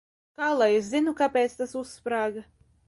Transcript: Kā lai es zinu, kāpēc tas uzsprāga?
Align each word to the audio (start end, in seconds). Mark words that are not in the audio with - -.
Kā 0.39 0.47
lai 0.61 0.69
es 0.77 0.89
zinu, 0.95 1.15
kāpēc 1.21 1.57
tas 1.61 1.81
uzsprāga? 1.85 2.49